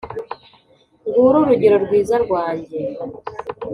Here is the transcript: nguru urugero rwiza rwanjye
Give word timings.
nguru 1.05 1.35
urugero 1.41 1.75
rwiza 1.85 2.15
rwanjye 2.25 2.79